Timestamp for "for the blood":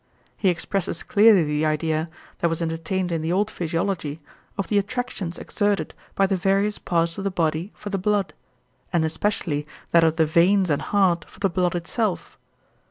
7.75-8.33, 11.29-11.75